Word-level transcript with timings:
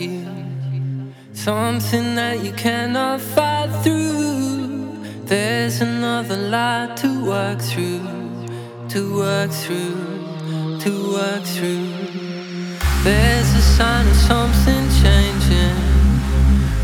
you. 0.00 0.24
Something 1.32 2.14
that 2.16 2.42
you 2.44 2.52
cannot 2.52 3.20
fight 3.20 3.70
through. 3.82 5.04
There's 5.24 5.80
another 5.80 6.36
light 6.36 6.96
to 6.98 7.24
work 7.24 7.60
through, 7.60 8.00
to 8.88 9.16
work 9.16 9.50
through, 9.50 10.78
to 10.80 11.12
work 11.12 11.42
through. 11.42 11.88
There's 13.04 13.50
a 13.54 13.62
sign 13.76 14.06
of 14.08 14.16
something 14.16 14.84
changing, 15.02 15.76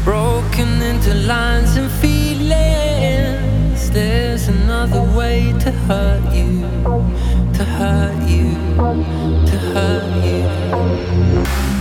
broken 0.05 0.83
into 0.83 1.15
lines 1.15 1.77
and 1.77 1.91
feelings. 2.03 3.91
There's 3.91 4.49
another 4.49 5.03
way 5.19 5.53
to 5.61 5.71
hurt 5.87 6.25
you, 6.35 6.63
to 7.57 7.65
hurt 7.65 8.29
you, 8.29 8.51
to 9.51 9.57
hurt 9.75 10.07
you. 10.25 11.72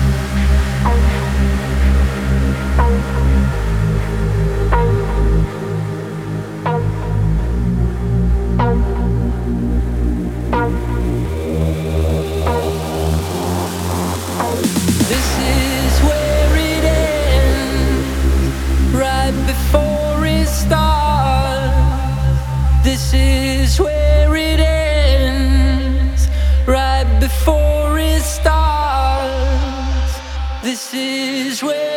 is 23.72 23.80
where 23.80 24.36
it 24.36 24.60
ends, 24.60 26.28
right 26.68 27.08
before 27.22 27.98
it 28.00 28.22
starts. 28.22 29.24
This 30.62 30.94
is 30.94 31.64
where. 31.64 31.91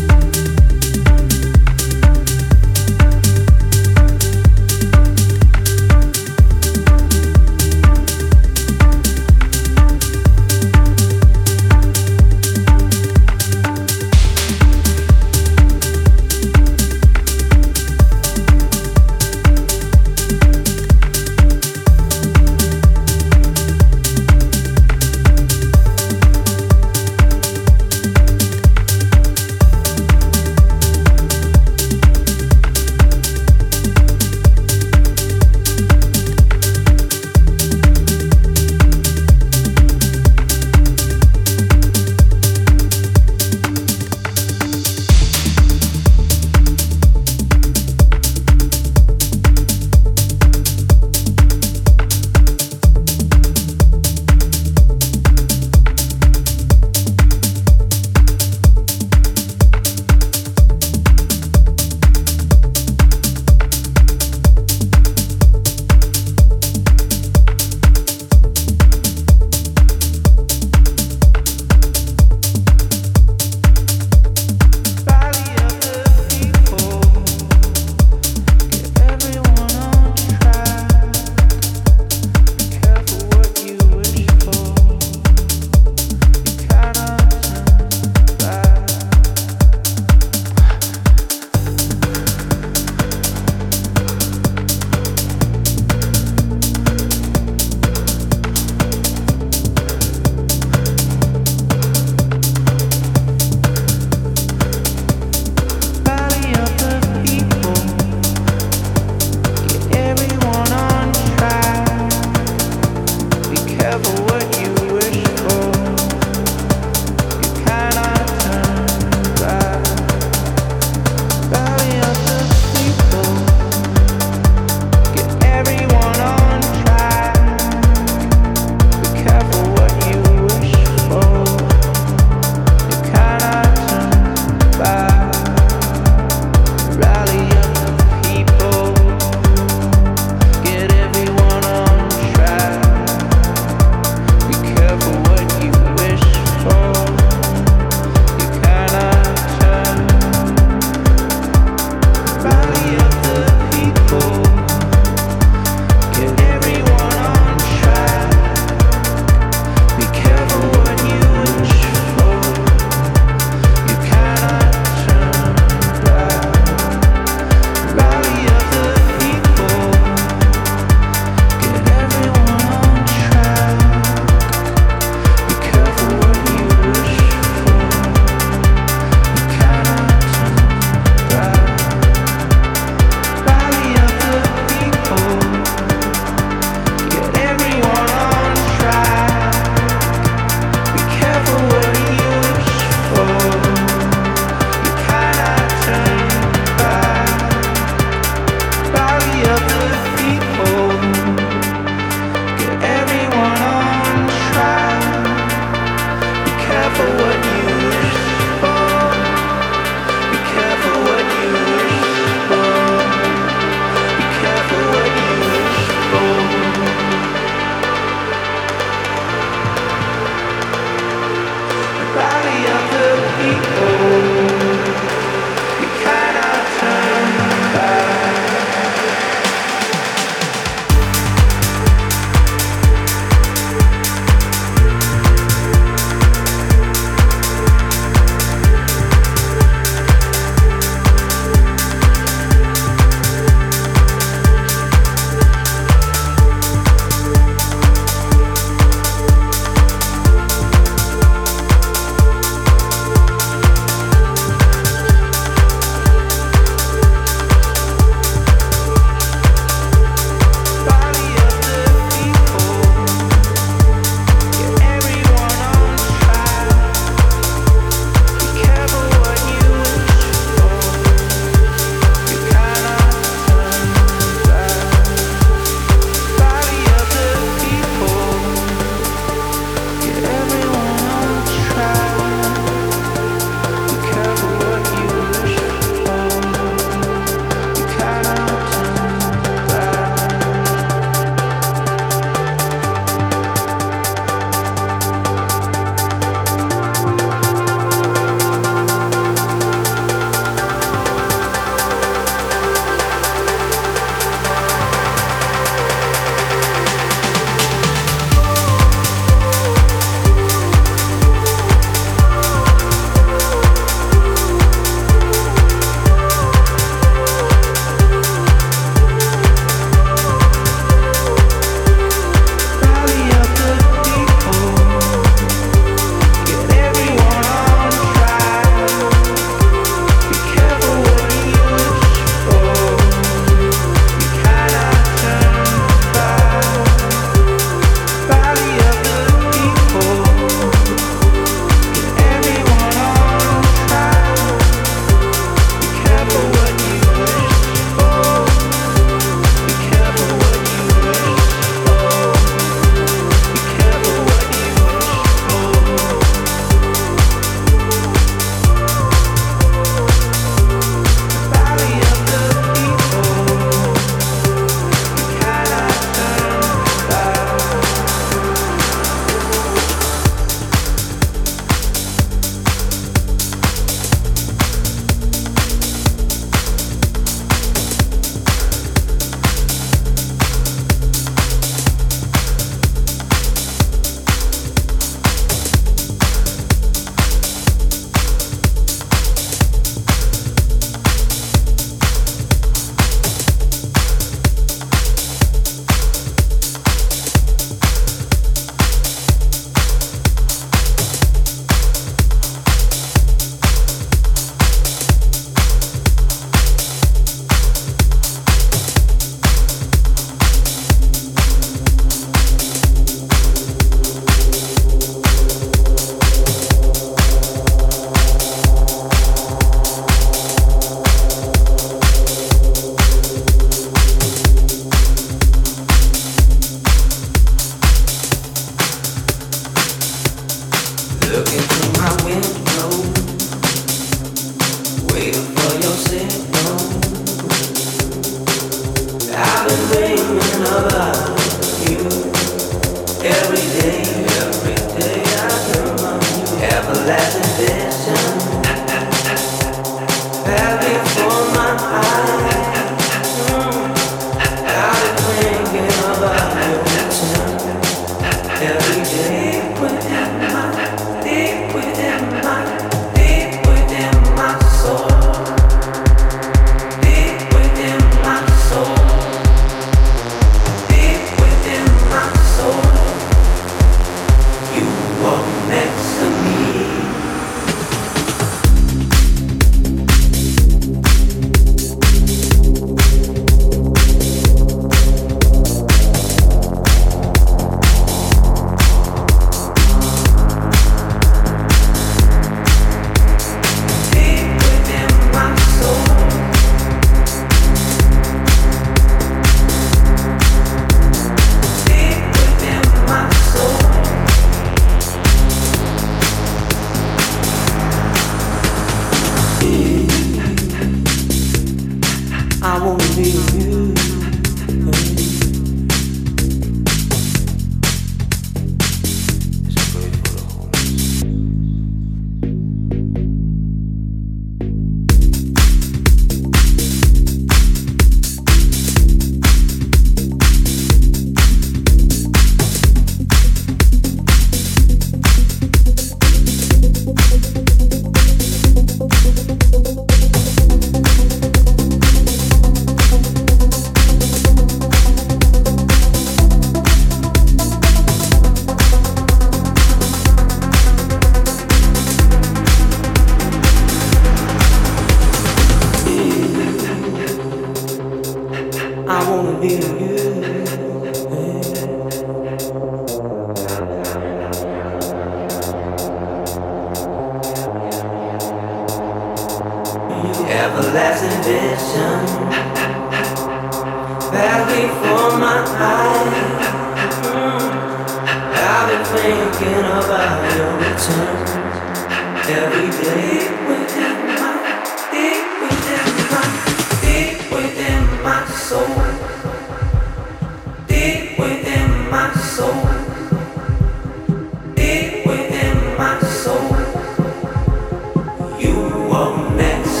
romance. 599.21 600.00